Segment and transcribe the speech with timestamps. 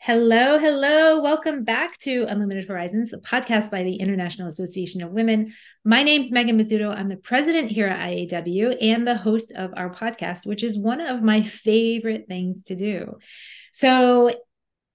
[0.00, 1.20] Hello, hello.
[1.20, 5.52] Welcome back to Unlimited Horizons, the podcast by the International Association of Women.
[5.84, 6.94] My name's Megan Bozzuto.
[6.94, 11.00] I'm the president here at IAW and the host of our podcast, which is one
[11.00, 13.18] of my favorite things to do.
[13.72, 14.32] So,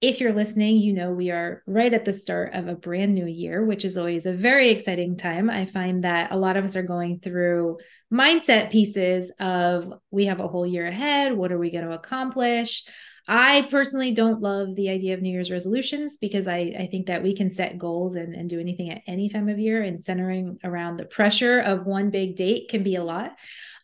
[0.00, 3.26] if you're listening, you know we are right at the start of a brand new
[3.26, 5.50] year, which is always a very exciting time.
[5.50, 7.76] I find that a lot of us are going through
[8.12, 11.34] mindset pieces of we have a whole year ahead.
[11.34, 12.84] What are we going to accomplish?
[13.26, 17.22] I personally don't love the idea of New Year's resolutions because I, I think that
[17.22, 20.58] we can set goals and, and do anything at any time of year, and centering
[20.62, 23.34] around the pressure of one big date can be a lot.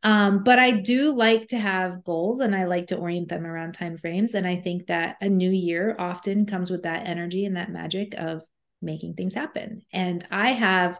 [0.02, 3.72] Um, but I do like to have goals and I like to orient them around
[3.72, 4.34] time frames.
[4.34, 8.14] And I think that a new year often comes with that energy and that magic
[8.16, 8.42] of
[8.80, 9.82] making things happen.
[9.92, 10.98] And I have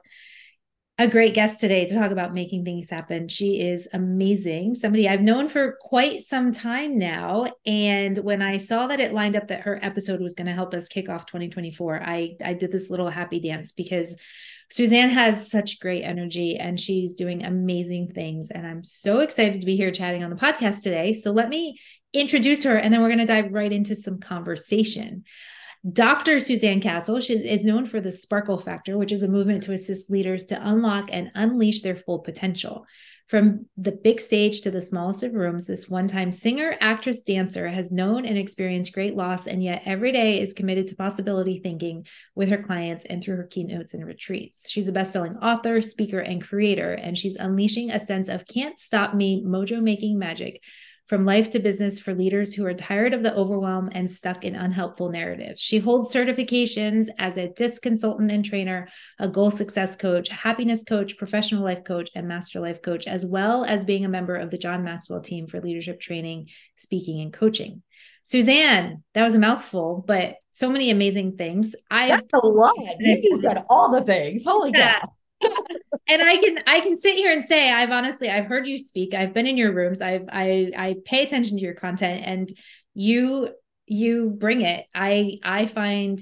[1.01, 3.27] a great guest today to talk about making things happen.
[3.27, 7.47] She is amazing, somebody I've known for quite some time now.
[7.65, 10.75] And when I saw that it lined up that her episode was going to help
[10.75, 14.15] us kick off 2024, I, I did this little happy dance because
[14.69, 18.51] Suzanne has such great energy and she's doing amazing things.
[18.51, 21.15] And I'm so excited to be here chatting on the podcast today.
[21.15, 21.81] So let me
[22.13, 25.25] introduce her and then we're going to dive right into some conversation.
[25.89, 26.39] Dr.
[26.39, 30.45] Suzanne Castle is known for the Sparkle Factor, which is a movement to assist leaders
[30.47, 32.85] to unlock and unleash their full potential.
[33.29, 37.67] From the big stage to the smallest of rooms, this one time singer, actress, dancer
[37.67, 42.05] has known and experienced great loss, and yet every day is committed to possibility thinking
[42.35, 44.69] with her clients and through her keynotes and retreats.
[44.69, 48.79] She's a best selling author, speaker, and creator, and she's unleashing a sense of can't
[48.79, 50.61] stop me mojo making magic
[51.11, 54.55] from life to business for leaders who are tired of the overwhelm and stuck in
[54.55, 55.61] unhelpful narratives.
[55.61, 58.89] She holds certifications as a DISC consultant and trainer,
[59.19, 63.65] a goal success coach, happiness coach, professional life coach, and master life coach, as well
[63.65, 67.83] as being a member of the John Maxwell team for leadership training, speaking, and coaching.
[68.23, 71.75] Suzanne, that was a mouthful, but so many amazing things.
[71.91, 72.77] I That's a lot.
[73.01, 74.45] You got all the things.
[74.45, 75.01] Holy yeah.
[75.01, 75.13] cow
[75.43, 79.15] and I can I can sit here and say I've honestly I've heard you speak.
[79.15, 80.01] I've been in your rooms.
[80.01, 82.53] I've I I pay attention to your content and
[82.95, 83.51] you
[83.87, 84.87] you bring it.
[84.95, 86.21] I I find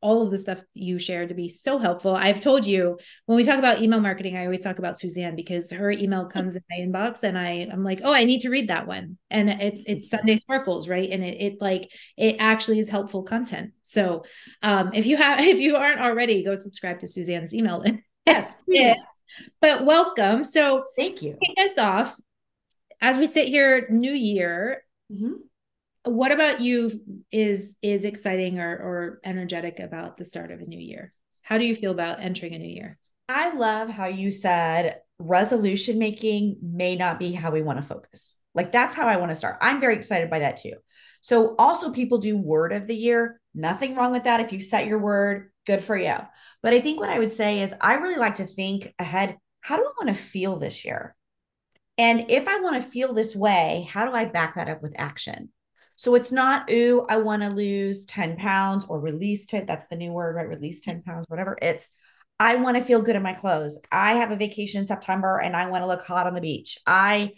[0.00, 2.14] all of the stuff you share to be so helpful.
[2.14, 5.72] I've told you when we talk about email marketing, I always talk about Suzanne because
[5.72, 8.68] her email comes in my inbox and I I'm like, oh, I need to read
[8.68, 9.18] that one.
[9.30, 11.10] And it's it's Sunday Sparkles, right?
[11.10, 13.72] And it it like it actually is helpful content.
[13.82, 14.24] So
[14.62, 17.82] um if you have if you aren't already, go subscribe to Suzanne's email
[18.28, 18.96] Yes, please.
[19.60, 20.44] But welcome.
[20.44, 21.36] So thank you.
[21.44, 22.16] Kick us off
[23.00, 24.82] as we sit here, New Year.
[25.12, 25.32] Mm-hmm.
[26.04, 27.00] What about you
[27.30, 31.12] is is exciting or or energetic about the start of a new year?
[31.42, 32.96] How do you feel about entering a new year?
[33.28, 38.34] I love how you said resolution making may not be how we want to focus.
[38.54, 39.58] Like that's how I want to start.
[39.60, 40.74] I'm very excited by that too.
[41.20, 43.40] So also people do word of the year.
[43.54, 44.40] Nothing wrong with that.
[44.40, 46.16] If you set your word, good for you.
[46.62, 49.36] But I think what I would say is I really like to think ahead.
[49.60, 51.14] How do I want to feel this year?
[51.96, 54.94] And if I want to feel this way, how do I back that up with
[54.96, 55.50] action?
[55.96, 59.66] So it's not, ooh, I want to lose 10 pounds or release 10.
[59.66, 60.48] That's the new word, right?
[60.48, 61.58] Release 10 pounds, whatever.
[61.60, 61.90] It's,
[62.38, 63.80] I want to feel good in my clothes.
[63.90, 66.78] I have a vacation in September and I want to look hot on the beach.
[66.86, 67.32] I,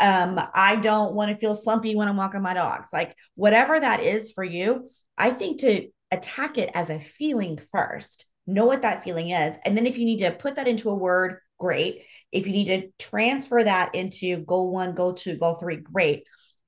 [0.00, 2.88] um, I don't want to feel slumpy when I'm walking my dogs.
[2.92, 8.26] Like whatever that is for you, I think to attack it as a feeling first
[8.46, 9.56] know what that feeling is.
[9.64, 12.04] And then if you need to put that into a word, great.
[12.32, 16.24] If you need to transfer that into goal one, goal two, goal three, great.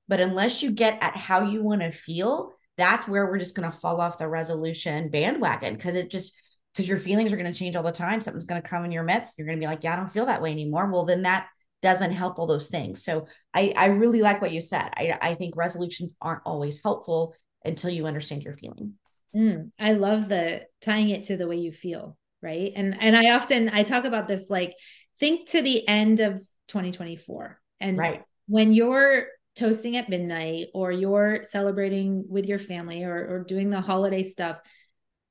[0.07, 3.69] But unless you get at how you want to feel, that's where we're just going
[3.69, 6.33] to fall off the resolution bandwagon because it just,
[6.73, 8.19] because your feelings are going to change all the time.
[8.21, 9.35] Something's going to come in your midst.
[9.37, 10.89] You're going to be like, yeah, I don't feel that way anymore.
[10.91, 11.47] Well, then that
[11.81, 13.03] doesn't help all those things.
[13.03, 14.89] So I, I really like what you said.
[14.95, 18.93] I, I think resolutions aren't always helpful until you understand your feeling.
[19.35, 22.71] Mm, I love the tying it to the way you feel, right?
[22.75, 24.75] And and I often I talk about this like
[25.19, 28.23] think to the end of 2024 and right.
[28.47, 33.81] when you're toasting at midnight or you're celebrating with your family or or doing the
[33.81, 34.59] holiday stuff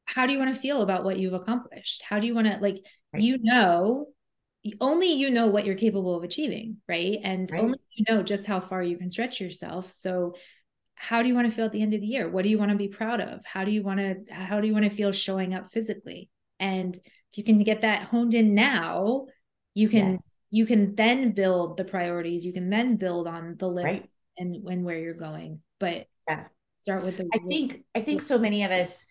[0.04, 2.56] how do you want to feel about what you've accomplished how do you want to
[2.58, 3.22] like right.
[3.22, 4.06] you know
[4.80, 7.60] only you know what you're capable of achieving right and right.
[7.60, 10.34] only you know just how far you can stretch yourself so
[11.02, 12.58] how do you want to feel at the end of the year what do you
[12.58, 14.90] want to be proud of how do you want to how do you want to
[14.90, 19.26] feel showing up physically and if you can get that honed in now
[19.74, 20.30] you can yes.
[20.50, 24.08] you can then build the priorities you can then build on the list Right.
[24.38, 26.44] and when where you're going but Yeah.
[26.82, 29.04] start with the I think I think so many of us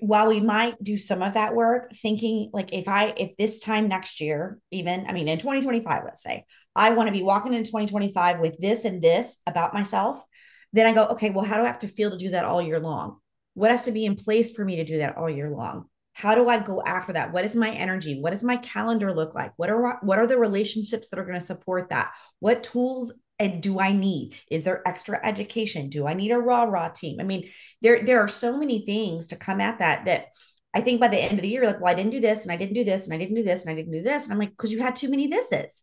[0.00, 3.88] while we might do some of that work thinking like if I if this time
[3.88, 6.44] next year even I mean in 2025 let's say
[6.76, 10.24] I want to be walking in 2025 with this and this about myself
[10.74, 12.60] then I go okay well how do I have to feel to do that all
[12.60, 13.18] year long
[13.54, 16.34] what has to be in place for me to do that all year long how
[16.34, 19.52] do I go after that what is my energy what does my calendar look like
[19.56, 23.62] what are what are the relationships that are going to support that what tools and
[23.62, 24.34] do I need?
[24.50, 25.88] Is there extra education?
[25.88, 27.18] Do I need a raw raw team?
[27.20, 27.50] I mean,
[27.82, 30.28] there there are so many things to come at that that
[30.72, 32.50] I think by the end of the year, like, well, I didn't do this and
[32.50, 34.24] I didn't do this and I didn't do this and I didn't do this.
[34.24, 35.82] And I'm like, because you had too many thises,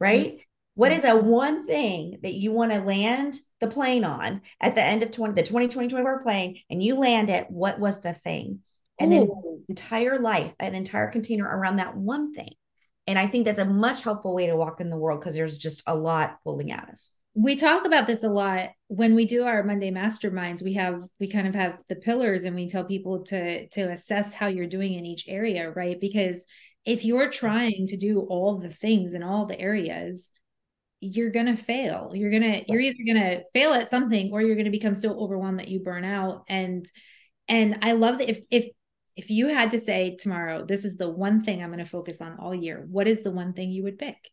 [0.00, 0.32] right?
[0.32, 0.42] Mm-hmm.
[0.74, 0.98] What mm-hmm.
[0.98, 5.02] is a one thing that you want to land the plane on at the end
[5.02, 7.46] of 20, the 2020 24 plane and you land it?
[7.50, 8.60] What was the thing?
[8.98, 9.16] And Ooh.
[9.16, 12.54] then entire life, an entire container around that one thing.
[13.06, 15.58] And I think that's a much helpful way to walk in the world because there's
[15.58, 17.10] just a lot pulling at us.
[17.34, 20.62] We talk about this a lot when we do our Monday masterminds.
[20.62, 24.34] We have we kind of have the pillars and we tell people to to assess
[24.34, 26.00] how you're doing in each area, right?
[26.00, 26.44] Because
[26.84, 30.32] if you're trying to do all the things in all the areas,
[31.00, 32.12] you're going to fail.
[32.14, 34.94] You're going to you're either going to fail at something or you're going to become
[34.94, 36.86] so overwhelmed that you burn out and
[37.48, 38.70] and I love that if if
[39.16, 42.22] if you had to say tomorrow, this is the one thing I'm going to focus
[42.22, 44.30] on all year, what is the one thing you would pick?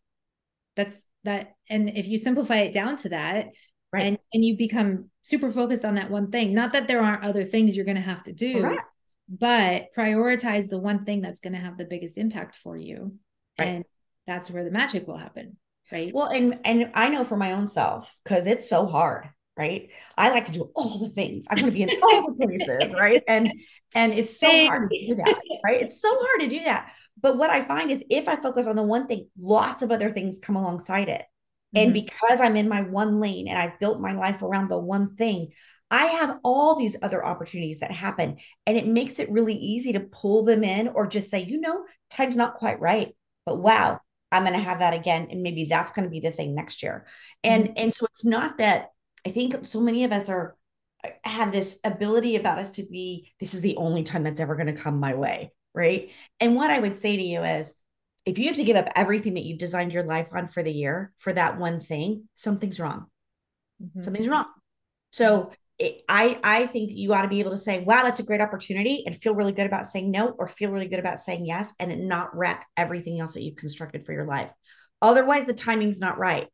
[0.75, 1.55] That's that.
[1.69, 3.47] And if you simplify it down to that,
[3.91, 4.05] right.
[4.05, 7.43] and, and you become super focused on that one thing, not that there aren't other
[7.43, 8.81] things you're going to have to do, Correct.
[9.27, 13.15] but prioritize the one thing that's going to have the biggest impact for you.
[13.59, 13.67] Right.
[13.67, 13.85] And
[14.25, 15.57] that's where the magic will happen.
[15.91, 16.11] Right.
[16.13, 19.89] Well, and and I know for my own self, because it's so hard right?
[20.17, 21.45] I like to do all the things.
[21.49, 23.23] I'm going to be in all the places, right?
[23.27, 23.51] And
[23.95, 24.67] and it's so Same.
[24.67, 25.35] hard to do that,
[25.65, 25.81] right?
[25.81, 26.91] It's so hard to do that.
[27.19, 30.11] But what I find is if I focus on the one thing, lots of other
[30.11, 31.23] things come alongside it.
[31.75, 31.77] Mm-hmm.
[31.77, 35.15] And because I'm in my one lane and I've built my life around the one
[35.15, 35.49] thing,
[35.89, 38.37] I have all these other opportunities that happen.
[38.65, 41.85] And it makes it really easy to pull them in or just say, you know,
[42.11, 43.15] time's not quite right.
[43.45, 43.99] But wow,
[44.31, 45.27] I'm going to have that again.
[45.31, 47.05] And maybe that's going to be the thing next year.
[47.43, 47.73] And mm-hmm.
[47.77, 48.89] and so it's not that
[49.25, 50.55] I think so many of us are
[51.23, 54.73] have this ability about us to be this is the only time that's ever going
[54.73, 56.11] to come my way, right?
[56.39, 57.73] And what I would say to you is
[58.25, 60.71] if you have to give up everything that you've designed your life on for the
[60.71, 63.05] year for that one thing, something's wrong.
[63.81, 64.01] Mm-hmm.
[64.01, 64.47] Something's wrong.
[65.11, 68.23] So it, I I think you ought to be able to say, "Wow, that's a
[68.23, 71.45] great opportunity," and feel really good about saying no, or feel really good about saying
[71.45, 74.51] yes, and not wreck everything else that you've constructed for your life.
[75.01, 76.47] Otherwise, the timing's not right.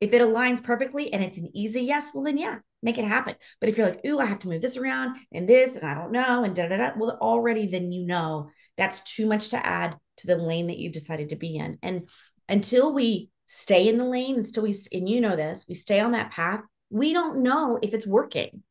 [0.00, 3.36] If it aligns perfectly and it's an easy yes, well, then yeah, make it happen.
[3.60, 5.94] But if you're like, ooh, I have to move this around and this, and I
[5.94, 9.64] don't know, and da da da, well, already then you know that's too much to
[9.64, 11.78] add to the lane that you've decided to be in.
[11.82, 12.08] And
[12.48, 16.12] until we stay in the lane, until we, and you know this, we stay on
[16.12, 18.62] that path, we don't know if it's working.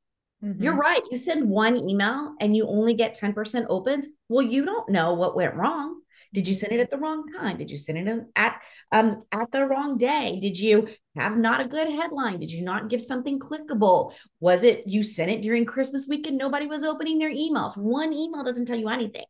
[0.44, 0.62] Mm-hmm.
[0.62, 1.02] You're right.
[1.10, 4.08] You send one email and you only get 10% opens.
[4.28, 6.02] Well, you don't know what went wrong.
[6.34, 7.58] Did you send it at the wrong time?
[7.58, 8.62] Did you send it at
[8.92, 10.40] um at the wrong day?
[10.42, 12.40] Did you have not a good headline?
[12.40, 14.14] Did you not give something clickable?
[14.40, 17.78] Was it you sent it during Christmas week and nobody was opening their emails?
[17.78, 19.26] One email doesn't tell you anything.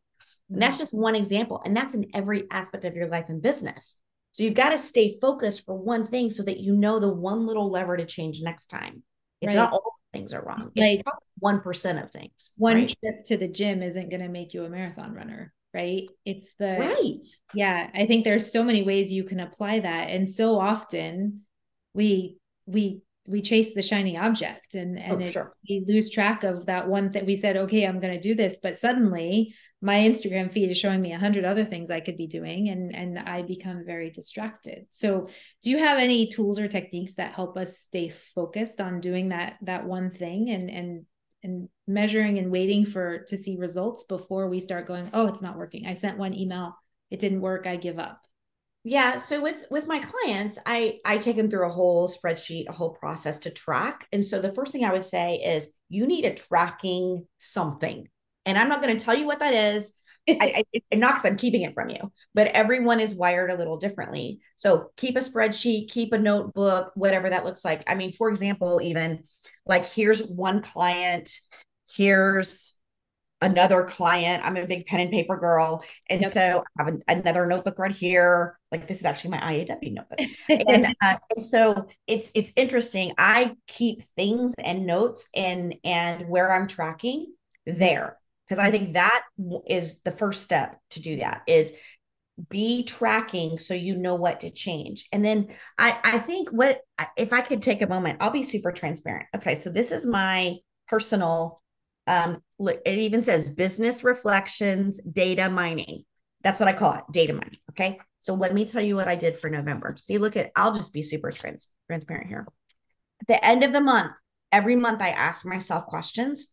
[0.50, 1.60] And that's just one example.
[1.64, 3.96] And that's in every aspect of your life and business.
[4.34, 7.46] So you've got to stay focused for one thing so that you know the one
[7.46, 9.02] little lever to change next time.
[9.40, 9.62] It's right.
[9.62, 10.70] not all things are wrong.
[10.74, 11.06] It's like
[11.38, 12.52] one percent of things.
[12.56, 12.96] One right?
[13.00, 16.08] trip to the gym isn't going to make you a marathon runner right?
[16.24, 17.26] It's the right.
[17.52, 21.44] Yeah, I think there's so many ways you can apply that, and so often
[21.92, 25.56] we we we chase the shiny object, and and oh, sure.
[25.68, 28.58] we lose track of that one that we said, okay, I'm going to do this,
[28.62, 32.26] but suddenly my Instagram feed is showing me a hundred other things I could be
[32.26, 34.86] doing, and and I become very distracted.
[34.90, 35.28] So,
[35.62, 39.54] do you have any tools or techniques that help us stay focused on doing that
[39.62, 41.06] that one thing and and
[41.42, 45.56] and measuring and waiting for to see results before we start going oh it's not
[45.56, 45.86] working.
[45.86, 46.76] I sent one email.
[47.10, 47.66] It didn't work.
[47.66, 48.20] I give up
[48.84, 52.72] yeah so with with my clients i i take them through a whole spreadsheet a
[52.72, 56.24] whole process to track and so the first thing i would say is you need
[56.24, 58.06] a tracking something
[58.46, 59.92] and i'm not going to tell you what that is
[60.26, 63.76] I, I, not because I'm keeping it from you, but everyone is wired a little
[63.76, 64.40] differently.
[64.56, 67.84] So keep a spreadsheet, keep a notebook, whatever that looks like.
[67.86, 69.24] I mean, for example, even
[69.66, 71.28] like here's one client
[71.92, 72.73] here's
[73.40, 76.32] another client i'm a big pen and paper girl and yep.
[76.32, 80.20] so i have another notebook right here like this is actually my iaw notebook
[80.68, 86.52] and, uh, and so it's it's interesting i keep things and notes and and where
[86.52, 87.26] i'm tracking
[87.66, 88.16] there
[88.48, 89.22] because i think that
[89.66, 91.74] is the first step to do that is
[92.48, 95.08] be tracking so you know what to change.
[95.12, 95.48] And then
[95.78, 96.80] I, I think what,
[97.16, 99.26] if I could take a moment, I'll be super transparent.
[99.36, 99.58] Okay.
[99.58, 100.56] So this is my
[100.88, 101.62] personal,
[102.06, 106.04] um, it even says business reflections, data mining.
[106.42, 107.58] That's what I call it, data mining.
[107.70, 107.98] Okay.
[108.20, 109.96] So let me tell you what I did for November.
[109.98, 112.46] See, look at, I'll just be super trans, transparent here.
[113.20, 114.12] At the end of the month,
[114.52, 116.46] every month I ask myself questions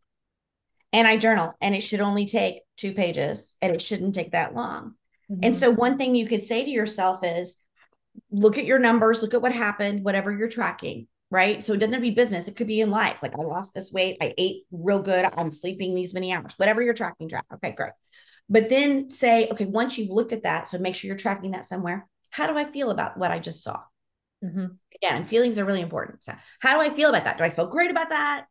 [0.93, 4.53] and I journal, and it should only take two pages and it shouldn't take that
[4.53, 4.95] long.
[5.31, 5.39] Mm-hmm.
[5.43, 7.63] And so, one thing you could say to yourself is
[8.29, 11.63] look at your numbers, look at what happened, whatever you're tracking, right?
[11.63, 13.17] So, it doesn't have to be business, it could be in life.
[13.23, 16.83] Like, I lost this weight, I ate real good, I'm sleeping these many hours, whatever
[16.83, 17.45] you're tracking, track.
[17.55, 17.93] Okay, great.
[18.49, 21.65] But then say, okay, once you've looked at that, so make sure you're tracking that
[21.65, 22.07] somewhere.
[22.29, 23.79] How do I feel about what I just saw?
[24.43, 24.65] Mm-hmm.
[24.95, 26.23] Again, feelings are really important.
[26.23, 27.37] So, how do I feel about that?
[27.37, 28.45] Do I feel great about that?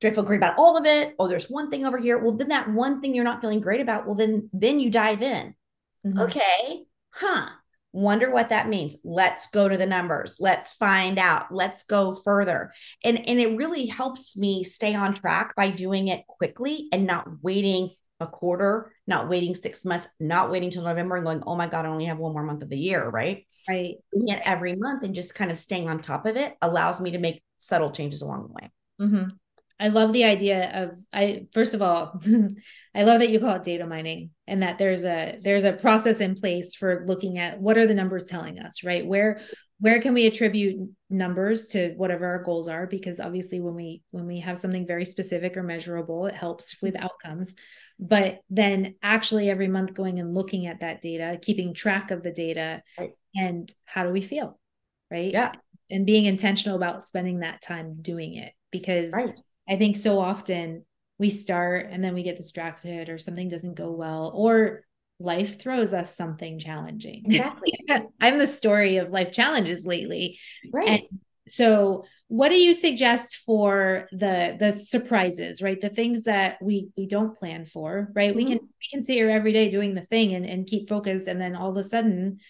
[0.00, 1.14] do I feel great about all of it?
[1.18, 2.18] Oh, there's one thing over here.
[2.18, 5.22] Well, then that one thing you're not feeling great about, well, then then you dive
[5.22, 5.54] in.
[6.06, 6.18] Mm-hmm.
[6.20, 7.48] Okay, huh.
[7.96, 8.94] Wonder what that means.
[9.04, 10.36] Let's go to the numbers.
[10.38, 11.46] Let's find out.
[11.50, 12.74] Let's go further.
[13.02, 17.26] And and it really helps me stay on track by doing it quickly and not
[17.40, 17.88] waiting
[18.20, 21.86] a quarter, not waiting six months, not waiting till November and going, oh my God,
[21.86, 23.46] I only have one more month of the year, right?
[23.66, 23.94] Right.
[24.12, 27.12] Doing it every month and just kind of staying on top of it allows me
[27.12, 28.70] to make subtle changes along the way.
[29.00, 29.28] Mm-hmm.
[29.78, 32.20] I love the idea of I first of all,
[32.94, 36.20] I love that you call it data mining and that there's a there's a process
[36.20, 39.06] in place for looking at what are the numbers telling us, right?
[39.06, 39.40] Where
[39.78, 44.26] where can we attribute numbers to whatever our goals are because obviously when we when
[44.26, 47.04] we have something very specific or measurable it helps with mm-hmm.
[47.04, 47.54] outcomes
[47.98, 52.32] but then actually every month going and looking at that data keeping track of the
[52.32, 53.10] data right.
[53.34, 54.58] and how do we feel
[55.10, 55.52] right yeah
[55.90, 59.38] and being intentional about spending that time doing it because right.
[59.68, 60.84] I think so often
[61.18, 64.82] we start and then we get distracted or something doesn't go well or
[65.18, 67.24] life throws us something challenging.
[67.26, 67.72] Exactly.
[68.20, 70.38] I'm the story of life challenges lately.
[70.72, 70.88] Right.
[70.88, 75.80] And so what do you suggest for the the surprises, right?
[75.80, 78.30] The things that we we don't plan for, right?
[78.30, 78.36] Mm-hmm.
[78.36, 81.28] We can we can sit here every day doing the thing and, and keep focused
[81.28, 82.40] and then all of a sudden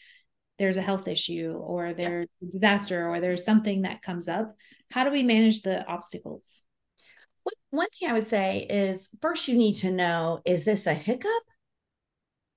[0.58, 2.49] there's a health issue or there's yeah.
[2.49, 4.56] a disaster or there's something that comes up.
[4.90, 6.64] How do we manage the obstacles?
[7.70, 11.30] One thing I would say is first you need to know is this a hiccup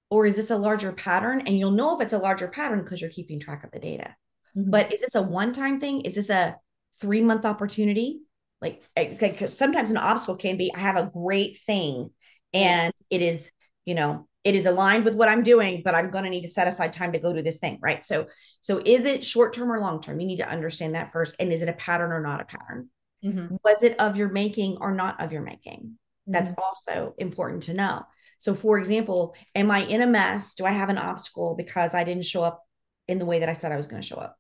[0.10, 1.42] or is this a larger pattern?
[1.42, 4.16] And you'll know if it's a larger pattern because you're keeping track of the data.
[4.58, 4.72] Mm-hmm.
[4.72, 6.02] But is this a one time thing?
[6.02, 6.56] Is this a
[7.00, 8.22] three month opportunity?
[8.62, 12.10] Like, because sometimes an obstacle can be I have a great thing
[12.54, 13.50] and it is,
[13.86, 16.50] you know, it is aligned with what I'm doing, but I'm going to need to
[16.50, 18.04] set aside time to go do this thing, right?
[18.04, 18.28] So,
[18.62, 20.20] so is it short term or long term?
[20.20, 21.36] You need to understand that first.
[21.40, 22.90] And is it a pattern or not a pattern?
[23.24, 23.56] Mm-hmm.
[23.64, 25.80] Was it of your making or not of your making?
[25.80, 26.32] Mm-hmm.
[26.32, 28.06] That's also important to know.
[28.38, 30.56] So, for example, am I in a mess?
[30.56, 32.64] Do I have an obstacle because I didn't show up
[33.08, 34.38] in the way that I said I was going to show up?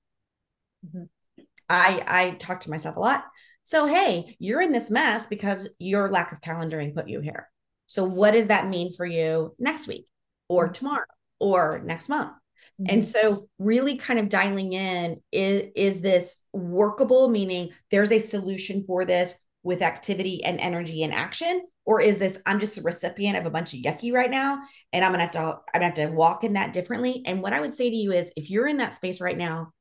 [0.85, 1.43] Mm-hmm.
[1.67, 3.25] I I talk to myself a lot.
[3.65, 7.49] So, hey, you're in this mess because your lack of calendaring put you here.
[7.87, 10.07] So, what does that mean for you next week
[10.47, 10.73] or mm-hmm.
[10.73, 11.05] tomorrow
[11.39, 12.31] or next month?
[12.79, 12.93] Mm-hmm.
[12.93, 18.83] And so, really kind of dialing in is, is this workable, meaning there's a solution
[18.85, 19.33] for this
[19.63, 21.65] with activity and energy and action?
[21.85, 24.61] Or is this, I'm just a recipient of a bunch of yucky right now,
[24.93, 27.23] and I'm gonna have to, I'm gonna have to walk in that differently.
[27.25, 29.73] And what I would say to you is if you're in that space right now,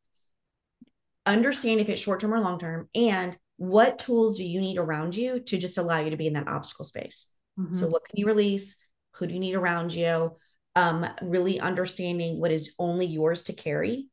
[1.26, 5.14] understand if it's short term or long term, and what tools do you need around
[5.14, 7.28] you to just allow you to be in that obstacle space?
[7.58, 7.74] Mm-hmm.
[7.74, 8.76] So, what can you release?
[9.16, 10.36] Who do you need around you?
[10.78, 14.06] Um, really understanding what is only yours to carry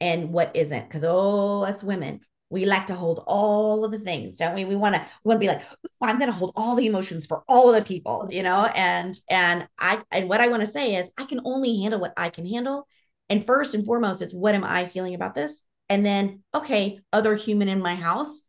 [0.00, 0.88] and what isn't.
[0.88, 4.64] Because oh, us women, we like to hold all of the things, don't we?
[4.64, 5.62] We want to we want to be like,
[6.00, 8.68] I'm going to hold all the emotions for all of the people, you know.
[8.74, 12.14] And and I and what I want to say is, I can only handle what
[12.16, 12.88] I can handle.
[13.28, 15.52] And first and foremost, it's what am I feeling about this?
[15.88, 18.42] And then, okay, other human in my house,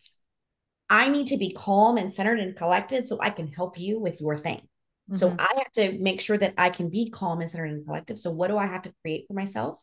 [0.90, 4.20] I need to be calm and centered and collected so I can help you with
[4.20, 4.62] your thing.
[5.10, 5.18] Mm-hmm.
[5.18, 8.20] So I have to make sure that I can be calm and centered and collective.
[8.20, 9.82] So what do I have to create for myself?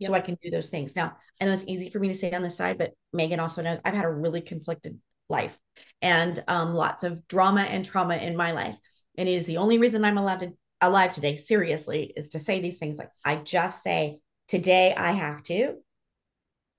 [0.00, 0.08] Yep.
[0.08, 0.96] So I can do those things.
[0.96, 3.62] Now, I know it's easy for me to say on this side, but Megan also
[3.62, 5.58] knows I've had a really conflicted life
[6.02, 8.76] and um, lots of drama and trauma in my life.
[9.16, 12.60] And it is the only reason I'm allowed to alive today, seriously, is to say
[12.60, 15.76] these things like I just say, today I have to.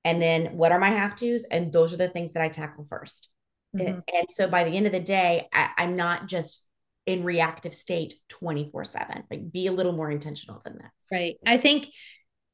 [0.03, 1.45] And then what are my have tos?
[1.45, 3.27] And those are the things that I tackle 1st
[3.75, 3.87] mm-hmm.
[3.87, 6.61] and, and, so by the end of the day, I, I'm not just
[7.05, 11.57] in reactive state 24 7 like be a little more intentional than that right i
[11.57, 11.87] think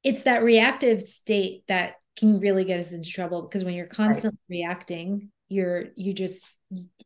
[0.03, 4.37] it's that reactive state that can really get us into trouble because when you're constantly
[4.49, 4.57] right.
[4.57, 6.43] reacting you're you just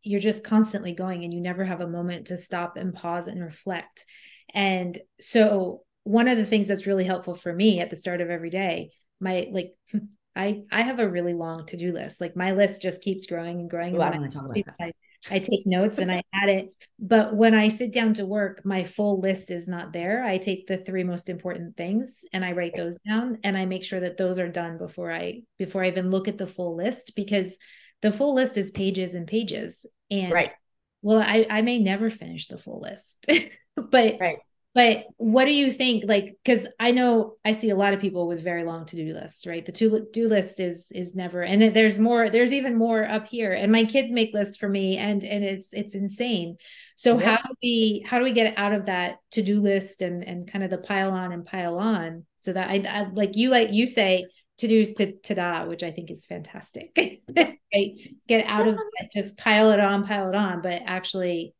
[0.03, 3.43] you're just constantly going and you never have a moment to stop and pause and
[3.43, 4.05] reflect
[4.53, 8.29] and so one of the things that's really helpful for me at the start of
[8.29, 9.73] every day, my like
[10.35, 12.21] I I have a really long to-do list.
[12.21, 13.95] Like my list just keeps growing and growing.
[13.95, 14.01] Ooh,
[14.79, 14.93] I,
[15.29, 15.55] want to talk about that.
[15.55, 16.75] I, I take notes and I add it.
[16.99, 20.23] But when I sit down to work, my full list is not there.
[20.23, 23.83] I take the three most important things and I write those down and I make
[23.83, 27.13] sure that those are done before I before I even look at the full list
[27.15, 27.57] because
[28.01, 29.85] the full list is pages and pages.
[30.11, 30.51] And right.
[31.01, 33.25] well, I, I may never finish the full list.
[33.75, 34.37] but right.
[34.75, 36.03] But what do you think?
[36.05, 39.13] Like, because I know I see a lot of people with very long to do
[39.13, 39.65] lists, right?
[39.65, 42.29] The to do list is is never, and there's more.
[42.29, 43.53] There's even more up here.
[43.53, 46.57] And my kids make lists for me, and and it's it's insane.
[46.97, 47.37] So yeah.
[47.37, 50.45] how do we how do we get out of that to do list and and
[50.45, 53.71] kind of the pile on and pile on so that I, I like you like
[53.71, 54.25] you say
[54.57, 56.91] to do's to ta-da, which I think is fantastic.
[57.37, 57.91] right?
[58.27, 61.53] Get out of it, just pile it on, pile it on, but actually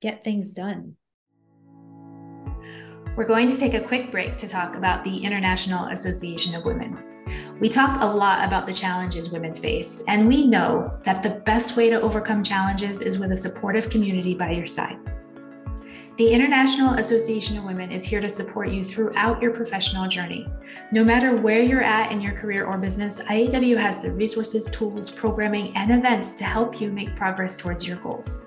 [0.00, 0.94] get things done.
[3.16, 6.96] We're going to take a quick break to talk about the International Association of Women.
[7.58, 11.76] We talk a lot about the challenges women face, and we know that the best
[11.76, 14.98] way to overcome challenges is with a supportive community by your side.
[16.18, 20.46] The International Association of Women is here to support you throughout your professional journey.
[20.92, 25.10] No matter where you're at in your career or business, IAW has the resources, tools,
[25.10, 28.46] programming, and events to help you make progress towards your goals.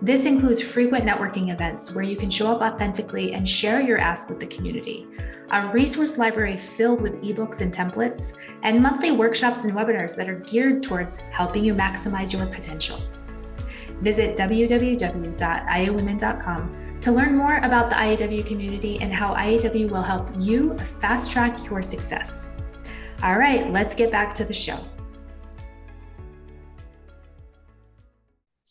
[0.00, 4.28] This includes frequent networking events where you can show up authentically and share your ask
[4.28, 5.06] with the community,
[5.50, 10.40] a resource library filled with ebooks and templates, and monthly workshops and webinars that are
[10.40, 13.00] geared towards helping you maximize your potential.
[14.00, 20.78] Visit www.iawomen.com to learn more about the IAW community and how IAW will help you
[20.78, 22.52] fast track your success.
[23.22, 24.84] All right, let's get back to the show.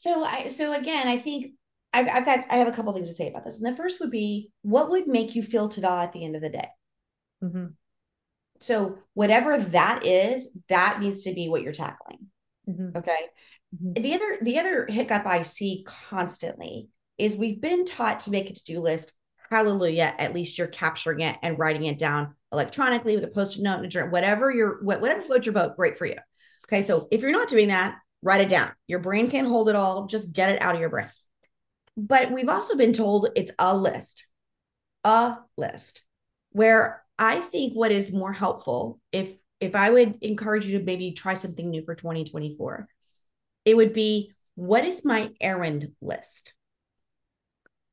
[0.01, 1.51] So I so again, I think
[1.93, 3.61] I've, I've got I have a couple things to say about this.
[3.61, 6.41] And the first would be what would make you feel ta-da at the end of
[6.41, 6.67] the day?
[7.43, 7.65] Mm-hmm.
[8.61, 12.17] So whatever that is, that needs to be what you're tackling.
[12.67, 12.97] Mm-hmm.
[12.97, 13.19] Okay.
[13.75, 14.01] Mm-hmm.
[14.01, 18.55] The other the other hiccup I see constantly is we've been taught to make a
[18.55, 19.13] to-do list.
[19.51, 20.15] Hallelujah.
[20.17, 23.85] At least you're capturing it and writing it down electronically with a post-it note and
[23.85, 26.17] a journal, whatever your what whatever floats your boat, great for you.
[26.65, 26.81] Okay.
[26.81, 28.71] So if you're not doing that, write it down.
[28.87, 31.07] Your brain can't hold it all, just get it out of your brain.
[31.97, 34.25] But we've also been told it's a list,
[35.03, 36.03] a list,
[36.51, 41.11] where I think what is more helpful, if if I would encourage you to maybe
[41.11, 42.87] try something new for 2024,
[43.65, 46.55] it would be what is my errand list?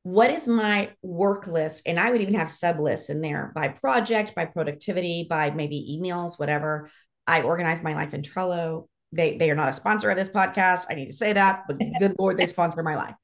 [0.03, 1.83] What is my work list?
[1.85, 5.99] And I would even have sub lists in there by project, by productivity, by maybe
[6.01, 6.89] emails, whatever.
[7.27, 10.85] I organize my life in Trello they they are not a sponsor of this podcast.
[10.89, 13.15] I need to say that, but good lord, they sponsor my life.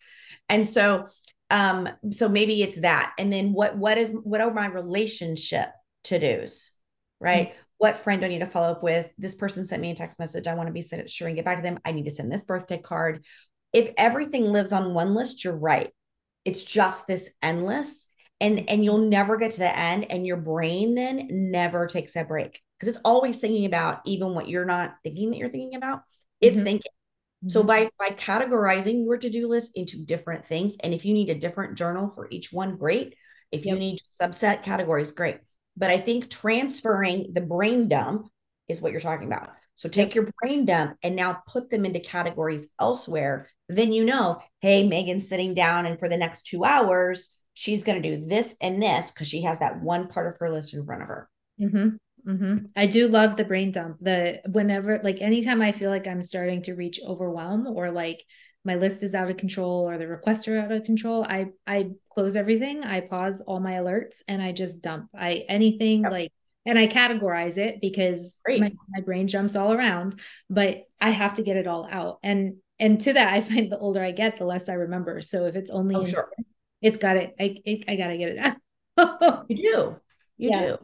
[0.50, 1.08] And so
[1.50, 3.13] um so maybe it's that.
[3.17, 5.69] And then what what is what are my relationship
[6.06, 6.71] to-dos?
[7.19, 7.50] Right?
[7.50, 7.60] Mm-hmm.
[7.78, 9.10] What friend do I need to follow up with?
[9.17, 10.48] This person sent me a text message.
[10.48, 11.80] I want to be sure and get back to them.
[11.84, 13.26] I need to send this birthday card.
[13.74, 15.91] If everything lives on one list, you're right.
[16.45, 18.06] It's just this endless
[18.41, 22.24] and and you'll never get to the end and your brain then never takes a
[22.24, 26.01] break because it's always thinking about even what you're not thinking that you're thinking about
[26.41, 26.65] it's mm-hmm.
[26.65, 27.49] thinking mm-hmm.
[27.49, 31.39] so by by categorizing your to-do list into different things and if you need a
[31.39, 33.15] different journal for each one great
[33.51, 33.73] if yep.
[33.73, 35.38] you need subset categories great
[35.77, 38.27] but i think transferring the brain dump
[38.67, 40.15] is what you're talking about so take yep.
[40.15, 45.27] your brain dump and now put them into categories elsewhere then you know hey megan's
[45.27, 49.11] sitting down and for the next two hours she's going to do this and this
[49.11, 51.95] because she has that one part of her list in front of her mm-hmm.
[52.27, 52.65] Mm-hmm.
[52.75, 53.97] I do love the brain dump.
[54.01, 58.23] The whenever, like, anytime I feel like I'm starting to reach overwhelm or like
[58.63, 61.91] my list is out of control or the requests are out of control, I I
[62.09, 62.83] close everything.
[62.83, 65.09] I pause all my alerts and I just dump.
[65.17, 66.11] I anything yep.
[66.11, 66.31] like
[66.65, 71.43] and I categorize it because my, my brain jumps all around, but I have to
[71.43, 72.19] get it all out.
[72.23, 75.21] And and to that, I find the older I get, the less I remember.
[75.21, 76.31] So if it's only oh, sure.
[76.81, 77.35] it's got it.
[77.39, 79.45] I it, I gotta get it out.
[79.47, 79.95] you do.
[80.38, 80.65] You yeah.
[80.65, 80.77] do.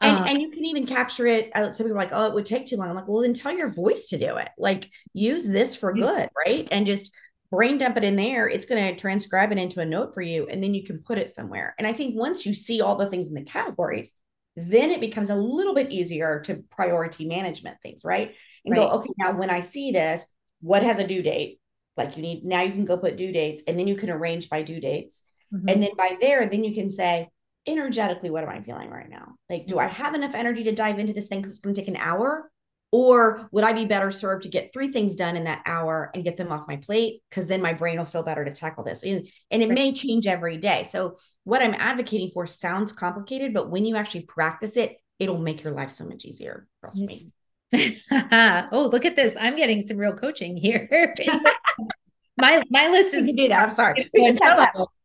[0.00, 1.50] And, uh, and you can even capture it.
[1.54, 2.88] Uh, some people are like, oh, it would take too long.
[2.88, 4.48] I'm like, well, then tell your voice to do it.
[4.56, 6.66] Like, use this for good, right?
[6.70, 7.12] And just
[7.50, 8.48] brain dump it in there.
[8.48, 11.18] It's going to transcribe it into a note for you, and then you can put
[11.18, 11.74] it somewhere.
[11.78, 14.14] And I think once you see all the things in the categories,
[14.56, 18.34] then it becomes a little bit easier to priority management things, right?
[18.64, 18.88] And right.
[18.88, 20.26] go, okay, now when I see this,
[20.60, 21.58] what has a due date?
[21.96, 24.48] Like you need now you can go put due dates, and then you can arrange
[24.48, 25.24] by due dates.
[25.52, 25.68] Mm-hmm.
[25.68, 27.28] And then by there, then you can say,
[27.66, 29.34] energetically, what am I feeling right now?
[29.48, 30.02] Like, do I mm-hmm.
[30.02, 32.50] have enough energy to dive into this thing because it's going to take an hour?
[32.92, 36.24] Or would I be better served to get three things done in that hour and
[36.24, 37.22] get them off my plate?
[37.30, 39.04] Because then my brain will feel better to tackle this.
[39.04, 39.74] And, and it right.
[39.74, 40.84] may change every day.
[40.90, 45.62] So, what I'm advocating for sounds complicated, but when you actually practice it, it'll make
[45.62, 46.66] your life so much easier.
[46.80, 47.30] Trust me.
[48.12, 49.36] oh, look at this.
[49.38, 50.88] I'm getting some real coaching here.
[52.40, 53.70] my my list is do that.
[53.70, 54.08] I'm sorry.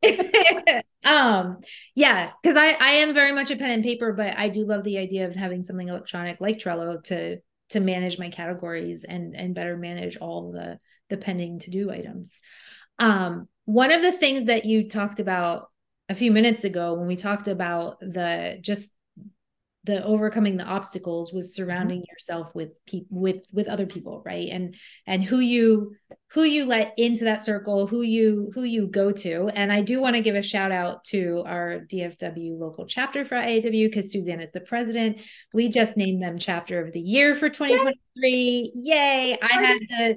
[1.03, 1.57] um
[1.93, 4.83] yeah, because I I am very much a pen and paper, but I do love
[4.83, 7.37] the idea of having something electronic like Trello to
[7.69, 12.39] to manage my categories and and better manage all the the pending to do items.
[12.99, 15.69] Um, one of the things that you talked about
[16.09, 18.91] a few minutes ago when we talked about the just
[19.85, 21.63] the overcoming the obstacles was mm-hmm.
[21.63, 22.11] surrounding mm-hmm.
[22.11, 24.75] yourself with people with with other people right and
[25.07, 25.95] and who you
[26.35, 29.47] who you let into that circle who you who you go to.
[29.47, 33.35] And i do want to give a shout out to our dfw local chapter for
[33.35, 35.17] iaw because suzanne is the president.
[35.53, 39.39] We just named them chapter of the year for 2023 yay, yay.
[39.41, 40.15] i had the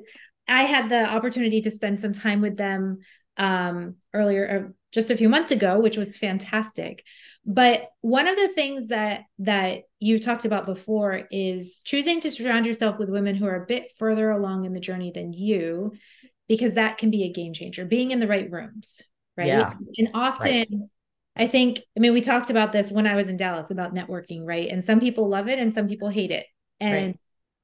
[0.49, 2.99] i had the opportunity to spend some time with them
[3.37, 7.05] um earlier uh, just a few months ago which was fantastic.
[7.47, 12.67] But one of the things that that you talked about before is choosing to surround
[12.67, 15.93] yourself with women who are a bit further along in the journey than you
[16.49, 19.03] because that can be a game changer being in the right rooms
[19.37, 19.75] right yeah.
[19.97, 20.67] and often right.
[21.37, 24.45] i think i mean we talked about this when i was in dallas about networking
[24.45, 26.47] right and some people love it and some people hate it
[26.81, 27.17] and right.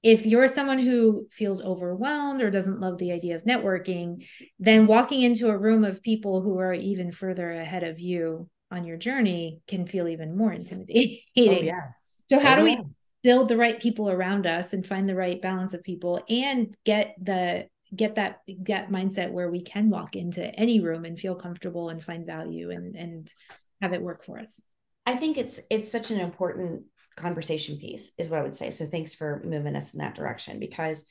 [0.03, 4.27] if you're someone who feels overwhelmed or doesn't love the idea of networking
[4.59, 8.85] then walking into a room of people who are even further ahead of you on
[8.85, 11.19] your journey can feel even more intimidating.
[11.39, 12.23] Oh, yes.
[12.31, 12.91] So how oh, do we oh,
[13.23, 17.15] build the right people around us and find the right balance of people and get
[17.23, 21.89] the get that get mindset where we can walk into any room and feel comfortable
[21.89, 23.33] and find value and and
[23.81, 24.61] have it work for us.
[25.07, 26.85] I think it's it's such an important
[27.17, 28.71] conversation piece is what I would say.
[28.71, 31.07] So thanks for moving us in that direction because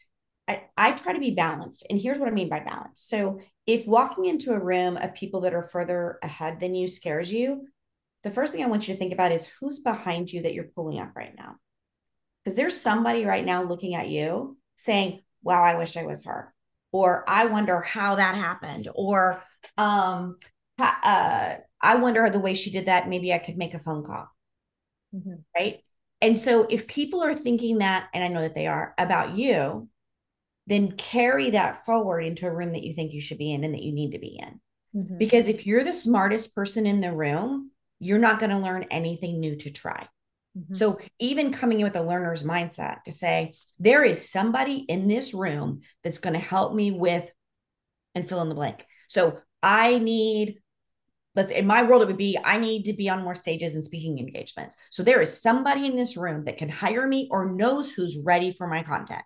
[0.47, 1.86] I, I try to be balanced.
[1.89, 3.01] And here's what I mean by balance.
[3.01, 7.32] So if walking into a room of people that are further ahead than you scares
[7.32, 7.67] you,
[8.23, 10.65] the first thing I want you to think about is who's behind you that you're
[10.65, 11.56] pulling up right now.
[12.43, 16.53] Because there's somebody right now looking at you saying, Wow, I wish I was her.
[16.91, 18.88] Or I wonder how that happened.
[18.93, 19.41] Or
[19.77, 20.38] um,
[20.77, 23.10] uh, I wonder the way she did that.
[23.10, 24.29] Maybe I could make a phone call.
[25.13, 25.36] Mm-hmm.
[25.56, 25.79] Right.
[26.21, 29.89] And so if people are thinking that, and I know that they are about you,
[30.67, 33.73] then carry that forward into a room that you think you should be in and
[33.73, 34.60] that you need to be in.
[34.95, 35.17] Mm-hmm.
[35.17, 39.39] Because if you're the smartest person in the room, you're not going to learn anything
[39.39, 40.08] new to try.
[40.58, 40.76] Mm-hmm.
[40.76, 45.34] So, even coming in with a learner's mindset to say, there is somebody in this
[45.34, 47.30] room that's going to help me with
[48.13, 48.86] and fill in the blank.
[49.08, 50.60] So, I need,
[51.36, 53.84] let's in my world, it would be I need to be on more stages and
[53.84, 54.78] speaking engagements.
[54.91, 58.52] So, there is somebody in this room that can hire me or knows who's ready
[58.52, 59.23] for my content.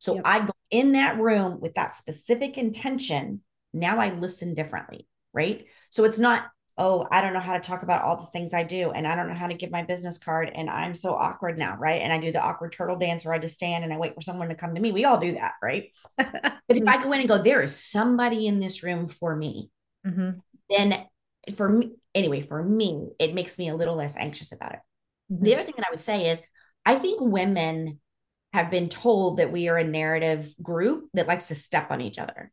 [0.00, 0.22] So yep.
[0.24, 3.40] I in that room with that specific intention.
[3.72, 5.66] Now I listen differently, right?
[5.90, 6.46] So it's not,
[6.78, 8.90] oh, I don't know how to talk about all the things I do.
[8.90, 10.50] And I don't know how to give my business card.
[10.54, 12.00] And I'm so awkward now, right?
[12.00, 14.22] And I do the awkward turtle dance where I just stand and I wait for
[14.22, 14.92] someone to come to me.
[14.92, 15.90] We all do that, right?
[16.16, 19.70] but if I go in and go, there is somebody in this room for me,
[20.06, 20.38] mm-hmm.
[20.70, 21.06] then
[21.56, 24.80] for me, anyway, for me, it makes me a little less anxious about it.
[25.32, 25.44] Mm-hmm.
[25.44, 26.42] The other thing that I would say is,
[26.86, 28.00] I think women
[28.52, 32.18] have been told that we are a narrative group that likes to step on each
[32.18, 32.52] other.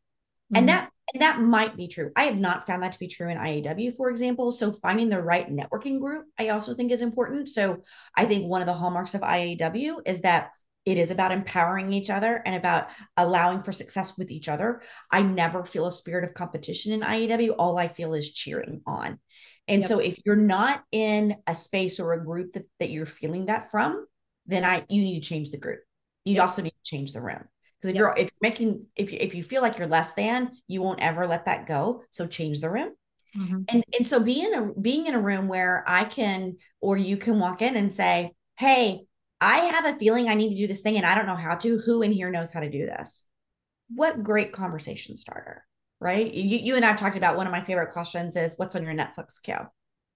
[0.52, 0.56] Mm-hmm.
[0.56, 2.12] And that and that might be true.
[2.16, 4.52] I have not found that to be true in IAW, for example.
[4.52, 7.48] So finding the right networking group, I also think is important.
[7.48, 7.82] So
[8.14, 10.50] I think one of the hallmarks of IAW is that
[10.84, 14.82] it is about empowering each other and about allowing for success with each other.
[15.10, 17.54] I never feel a spirit of competition in IAW.
[17.58, 19.18] All I feel is cheering on.
[19.66, 19.88] And yep.
[19.88, 23.70] so if you're not in a space or a group that, that you're feeling that
[23.70, 24.06] from,
[24.46, 25.80] then I you need to change the group
[26.28, 26.44] you yep.
[26.44, 27.42] also need to change the room
[27.80, 28.00] because if yep.
[28.00, 31.00] you're if you're making if you if you feel like you're less than you won't
[31.00, 32.92] ever let that go so change the room
[33.36, 33.62] mm-hmm.
[33.68, 37.38] and and so being a being in a room where i can or you can
[37.38, 39.00] walk in and say hey
[39.40, 41.54] i have a feeling i need to do this thing and i don't know how
[41.54, 43.22] to who in here knows how to do this
[43.94, 45.64] what great conversation starter
[46.00, 48.84] right you, you and i've talked about one of my favorite questions is what's on
[48.84, 49.56] your netflix queue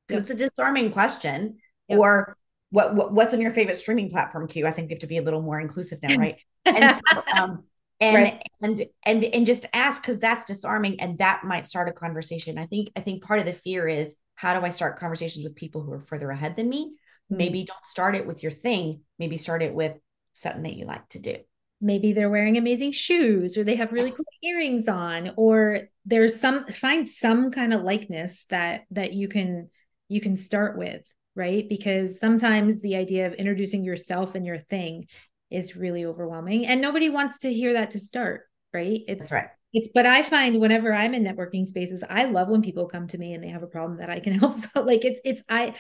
[0.06, 0.30] because yep.
[0.30, 1.56] it's a disarming question
[1.88, 2.36] or
[2.72, 4.66] what, what, what's on your favorite streaming platform queue?
[4.66, 6.40] I think we have to be a little more inclusive now, right?
[6.64, 7.64] and so, um,
[8.00, 8.42] and, right.
[8.62, 12.58] and and and just ask because that's disarming and that might start a conversation.
[12.58, 15.54] I think I think part of the fear is how do I start conversations with
[15.54, 16.94] people who are further ahead than me?
[17.30, 17.36] Mm-hmm.
[17.36, 19.02] Maybe don't start it with your thing.
[19.18, 19.96] Maybe start it with
[20.32, 21.36] something that you like to do.
[21.80, 24.16] Maybe they're wearing amazing shoes or they have really yes.
[24.16, 29.68] cool earrings on or there's some find some kind of likeness that that you can
[30.08, 31.02] you can start with
[31.34, 31.68] right?
[31.68, 35.06] Because sometimes the idea of introducing yourself and your thing
[35.50, 36.66] is really overwhelming.
[36.66, 38.42] And nobody wants to hear that to start,
[38.72, 39.00] right?
[39.06, 39.48] It's right.
[39.72, 43.18] It's but I find whenever I'm in networking spaces, I love when people come to
[43.18, 44.54] me and they have a problem that I can help.
[44.54, 45.74] So like it's it's I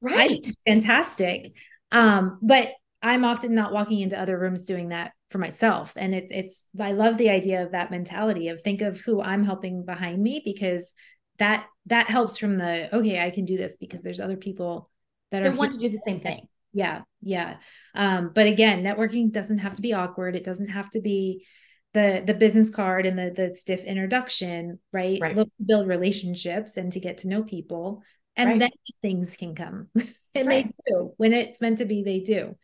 [0.00, 1.52] right I, fantastic.
[1.90, 2.68] Um, but
[3.02, 5.92] I'm often not walking into other rooms doing that for myself.
[5.96, 9.44] And it, it's I love the idea of that mentality of think of who I'm
[9.44, 10.94] helping behind me because
[11.42, 14.88] that that helps from the okay, I can do this because there's other people
[15.32, 16.46] that are want to do the same thing.
[16.72, 17.56] Yeah, yeah.
[17.94, 20.36] Um, but again, networking doesn't have to be awkward.
[20.36, 21.44] It doesn't have to be
[21.92, 25.18] the the business card and the the stiff introduction, right?
[25.20, 25.36] Right.
[25.36, 28.02] Look to build relationships and to get to know people.
[28.36, 28.58] And Right.
[28.60, 28.70] then
[29.02, 29.88] things can come.
[30.34, 30.66] and Right.
[30.66, 31.12] they do.
[31.18, 32.56] When it's meant to be, they do.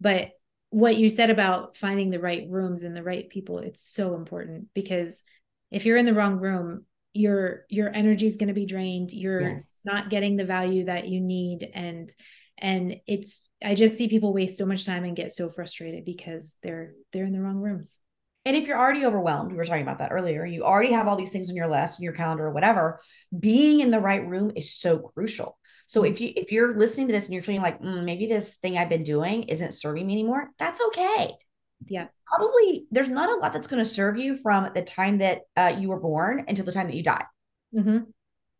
[0.00, 0.30] But
[0.70, 4.68] what you said about finding the right rooms and the right people, it's so important
[4.74, 5.24] because
[5.70, 6.84] if you're in the wrong room,
[7.16, 9.12] your your energy is going to be drained.
[9.12, 9.80] You're Yes.
[9.84, 12.12] not getting the value that you need and
[12.58, 16.54] and it's i just see people waste so much time and get so frustrated because
[16.62, 18.00] they're they're in the wrong rooms
[18.44, 21.16] And if you're already overwhelmed, we were talking about that earlier, you already have all
[21.16, 23.00] these things on your list, in your calendar, or whatever.
[23.36, 25.58] Being in the right room is so crucial.
[25.88, 28.56] So if you if you're listening to this and you're feeling like "Mm, maybe this
[28.56, 31.32] thing I've been doing isn't serving me anymore, that's okay.
[31.86, 32.08] Yeah.
[32.26, 35.74] Probably there's not a lot that's going to serve you from the time that uh,
[35.78, 37.24] you were born until the time that you die.
[37.74, 37.98] mm-hmm.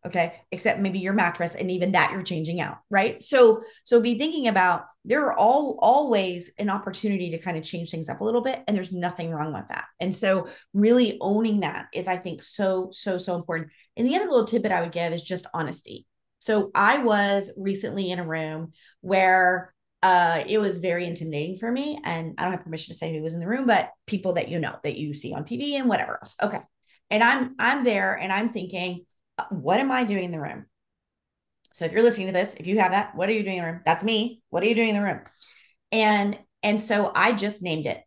[0.06, 4.18] okay except maybe your mattress and even that you're changing out right so so be
[4.18, 8.24] thinking about there are all always an opportunity to kind of change things up a
[8.24, 12.16] little bit and there's nothing wrong with that and so really owning that is i
[12.16, 15.46] think so so so important and the other little tidbit i would give is just
[15.54, 16.06] honesty
[16.38, 21.98] so i was recently in a room where uh it was very intimidating for me
[22.04, 24.48] and i don't have permission to say who was in the room but people that
[24.48, 26.60] you know that you see on tv and whatever else okay
[27.10, 29.04] and i'm i'm there and i'm thinking
[29.38, 30.66] uh, what am I doing in the room?
[31.72, 33.64] So if you're listening to this, if you have that, what are you doing in
[33.64, 33.82] the room?
[33.84, 34.40] That's me.
[34.48, 35.20] What are you doing in the room?
[35.92, 38.00] And and so I just named it.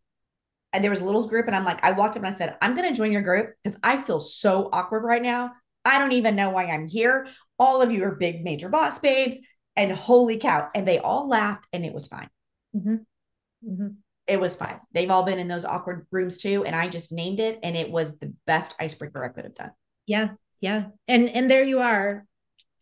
[0.73, 2.58] And there was a little group, and I'm like, I walked up and I said,
[2.62, 5.54] I'm gonna join your group because I feel so awkward right now.
[5.86, 7.28] I don't even know why I'm here.
[7.58, 9.38] All of you are big major boss babes,
[9.80, 10.70] and holy cow.
[10.76, 12.30] And they all laughed, and it was fine.
[12.76, 12.96] Mm-hmm.
[13.72, 13.88] Mm-hmm.
[14.28, 14.80] It was fine.
[14.94, 16.63] They've all been in those awkward rooms too.
[16.65, 19.72] And I just named it, and it was the best icebreaker I could have done.
[20.06, 20.30] yeah
[20.62, 22.26] yeah and and there you are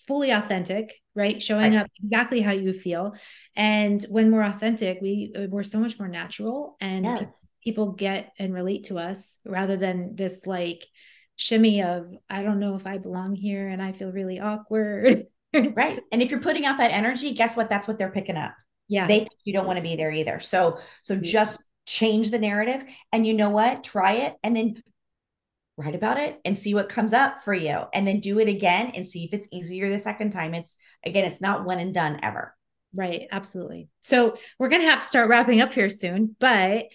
[0.08, 1.82] fully authentic right showing Right.
[1.82, 3.14] up exactly how you feel
[3.56, 7.46] and when we're authentic we we're so much more natural and Yes.
[7.64, 10.82] people get and relate to us rather than this like
[11.36, 15.28] shimmy of i don't know if i belong here and i feel really awkward
[15.76, 16.00] Right.
[16.12, 17.70] And if you're putting out that energy, guess what?
[17.70, 18.54] That's what they're picking up.
[18.88, 20.40] yeah they think you don't want to be there either.
[20.40, 21.24] So so mm-hmm.
[21.24, 23.84] just change the narrative and you know what?
[23.84, 24.82] Try it and then
[25.78, 28.92] write about it and see what comes up for you and then do it again
[28.96, 30.54] and see if it's easier the second time.
[30.54, 32.56] It's again, it's not one and done ever.
[32.94, 33.90] Right, absolutely.
[34.02, 36.86] So we're going to have to start wrapping up here soon, but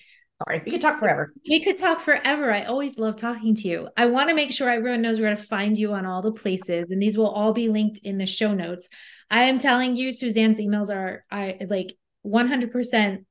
[0.46, 1.32] Sorry, we could talk forever.
[1.48, 2.52] we could talk forever.
[2.52, 3.88] I always love talking to you.
[3.96, 6.86] I want to make sure everyone knows where to find you on all the places,
[6.90, 8.88] and these will all be linked in the show notes.
[9.30, 11.94] I am telling you, Suzanne's emails are I like
[12.26, 13.24] 100%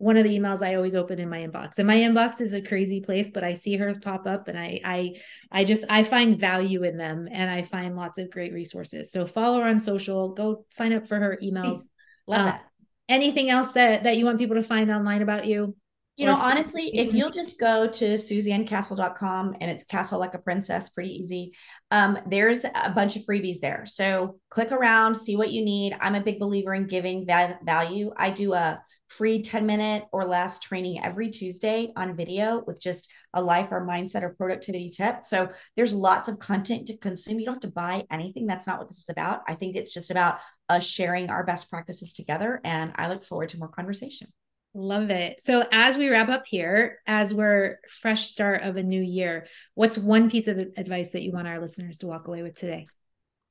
[0.00, 1.78] one of the emails I always open in my inbox.
[1.78, 4.80] And my inbox is a crazy place, but I see hers pop up and I
[4.84, 5.14] I
[5.50, 9.10] I just I find value in them and I find lots of great resources.
[9.10, 11.80] So follow her on social, go sign up for her emails.
[12.28, 12.64] Love Uh, that.
[13.08, 15.74] Anything else that that you want people to find online about you?
[16.18, 20.88] You know, honestly, if you'll just go to suzannecastle.com and it's castle like a princess,
[20.88, 21.52] pretty easy.
[21.92, 23.86] Um, there's a bunch of freebies there.
[23.86, 25.96] So click around, see what you need.
[26.00, 28.10] I'm a big believer in giving val- value.
[28.16, 33.08] I do a free 10 minute or less training every Tuesday on video with just
[33.32, 35.24] a life or mindset or productivity tip.
[35.24, 37.38] So there's lots of content to consume.
[37.38, 38.48] You don't have to buy anything.
[38.48, 39.42] That's not what this is about.
[39.46, 42.60] I think it's just about us sharing our best practices together.
[42.64, 44.32] And I look forward to more conversation.
[44.80, 45.40] Love it.
[45.40, 49.98] So as we wrap up here, as we're fresh start of a new year, what's
[49.98, 52.86] one piece of advice that you want our listeners to walk away with today?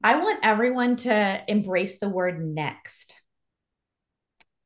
[0.02, 3.14] I want everyone to embrace the word next.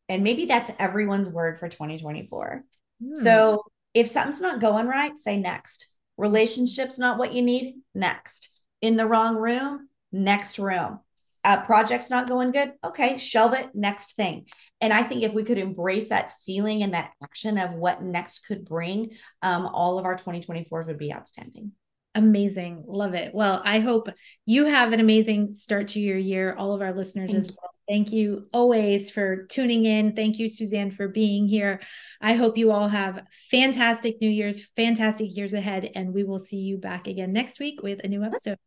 [0.08, 2.64] And maybe that's everyone's word for 2024.
[3.04, 3.14] Hmm.
[3.16, 3.64] So
[3.96, 5.88] if something's not going right, say next.
[6.16, 8.50] Relationship's not what you need, next.
[8.84, 11.00] In the wrong room, next room.
[11.44, 14.46] Uh, project's not going good, okay, shelve it, next thing.
[14.80, 18.46] And I think if we could embrace that feeling and that action of what next
[18.48, 21.72] could bring, um, all of our 2024s would be outstanding.
[22.14, 22.84] Amazing.
[22.88, 23.34] Love it.
[23.34, 24.10] Well, I hope
[24.46, 26.54] you have an amazing start to your year.
[26.58, 27.72] All of our listeners as well.
[27.88, 30.16] Thank you always for tuning in.
[30.16, 31.82] Thank you, Suzanne, for being here.
[32.22, 36.58] I hope you all have fantastic New Year's, fantastic years ahead, and we will see
[36.58, 38.58] you back again next week with a new episode.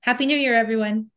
[0.00, 1.10] Happy New Year, everyone.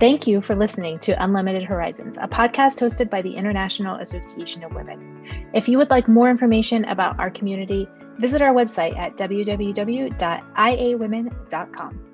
[0.00, 4.74] Thank you for listening to Unlimited Horizons, a podcast hosted by the International Association of
[4.74, 5.50] Women.
[5.52, 7.86] If you would like more information about our community,
[8.18, 12.09] visit our website at www.iawomen.com.